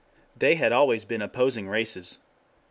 [0.35, 2.17] They had always been opposing races.